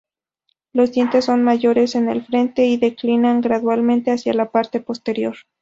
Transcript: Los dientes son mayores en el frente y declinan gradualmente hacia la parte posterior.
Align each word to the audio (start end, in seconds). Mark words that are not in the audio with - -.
Los 0.73 0.91
dientes 0.93 1.25
son 1.25 1.43
mayores 1.43 1.93
en 1.93 2.09
el 2.09 2.25
frente 2.25 2.65
y 2.65 2.77
declinan 2.77 3.39
gradualmente 3.39 4.09
hacia 4.09 4.33
la 4.33 4.49
parte 4.49 4.79
posterior. 4.79 5.35